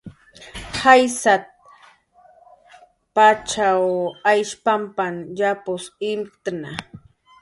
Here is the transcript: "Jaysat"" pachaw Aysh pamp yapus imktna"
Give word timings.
"Jaysat"" 0.77 1.43
pachaw 3.15 3.83
Aysh 4.31 4.55
pamp 4.65 4.97
yapus 5.39 5.83
imktna" 6.11 6.69